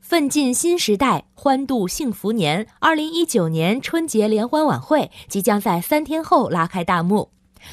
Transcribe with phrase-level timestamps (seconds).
[0.00, 2.66] 奋进新时代，欢度幸福年。
[2.78, 7.30] 二零一九年春节联欢晚会即将在三天后拉开大幕。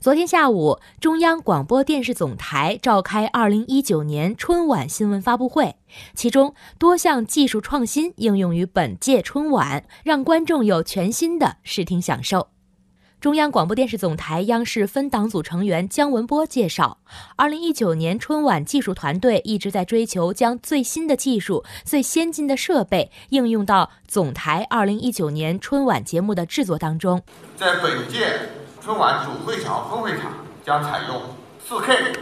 [0.00, 5.76] 昨天下午，中央广播电视总台召开二零一九年春晚新闻发布会，
[6.14, 12.48] 其中多项技术创新应用于本届春晚，让观众有全新的视听享受。
[13.24, 16.98] 中央广播电视总台央视分党组成员姜文波介绍，
[17.36, 27.22] 二零一九年春晚技术团队一直在追求将最新的技术、最先进的设备应用到总台二零一九年春晚节目的制作当中。
[27.56, 28.40] 在本届
[28.82, 30.30] 春晚主会场、分会场
[30.62, 31.22] 将采用
[31.66, 32.12] 四 K、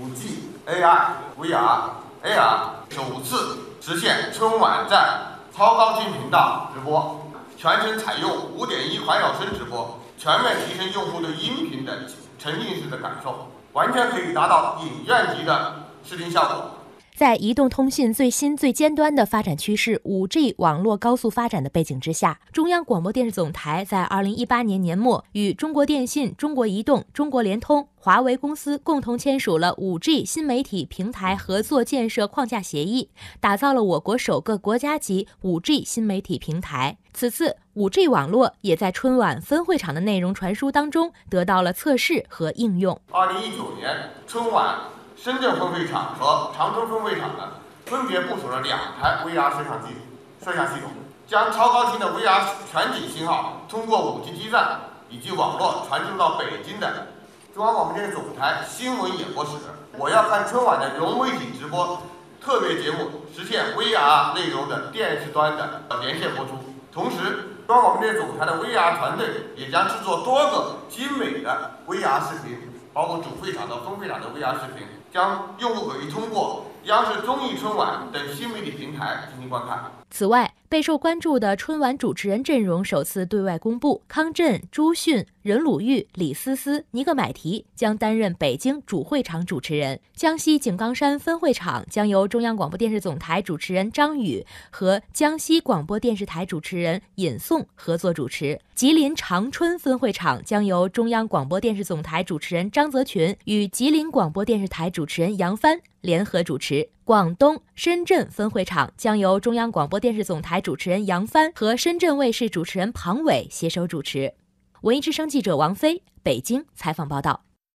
[0.00, 1.90] 五 G、AI、VR、
[2.24, 2.58] AR，
[2.90, 5.20] 首次实现春晚在
[5.56, 7.24] 超高清频道直播，
[7.56, 10.00] 全程采用五点一环绕声直播。
[10.18, 12.00] 全面提升用户对音频的
[12.40, 16.77] 沉浸式的感受，完全可以达到影院级的视听效果。
[17.18, 36.98] 在移动通信最新最尖端的发展趋势 5G 网络高速发展的背景之下，中央广播电视总台在2018年年末与中国电信、中国移动、中国联通、华为公司共同签署了 5G 新媒体平台合作建设框架协议，打造了我国首个国家级 5G 新媒体平台。
[37.12, 42.96] 此次 5G 网络也在春晚分会场的内容传输当中得到了测试和应用。
[43.10, 44.97] 2019年春晚。
[45.20, 47.48] 深圳分会场和长春分会场呢，
[47.86, 49.96] 分别部署了两台 VR 摄像机、
[50.44, 50.92] 摄像系统，
[51.26, 54.78] 将超高清的 VR 全景信号通过 5G 基站
[55.10, 57.08] 以及网络传输到北京的
[57.52, 59.50] 中央广播电视总台新闻演播室。
[59.98, 62.00] 我要看春晚的融媒体直播
[62.40, 66.52] 特别节目，实现 VR 内容的电视端的连线播出。
[66.92, 74.84] 同时，中央广播电视总台的 VR 团队也将制作多个精美的 VR 视频，包括主会场的、分会场的 VR 视频。
[75.12, 79.84] 将用户可以通过央视综艺春晚等新媒体平台进行观看。
[80.10, 106.88] 此外，备受关注的春晚主持人阵容首次对外公布，康震、朱迅、任鲁豫、李思思、尼格买提将担任北京主会场主持人；江西井冈山分会场将由中央广播电视总台主持人张宇和江西广播电视台主持人尹颂合作主持；吉林长春分会场将由中央广播电视总台主持人张泽群与吉林广播电视台主持人杨帆联合主持。
[107.08, 114.34] 广东深圳分会场将由中央广播电视总台主持人杨帆和深圳卫视主持人庞伟携手主持。
[114.82, 117.47] 文艺之声记者王菲北京采访报道。